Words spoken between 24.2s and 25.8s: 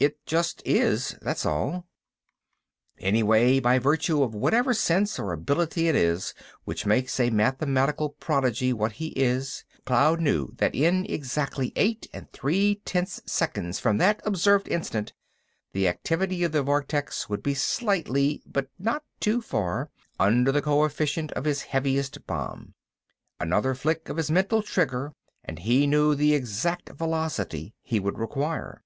mental trigger and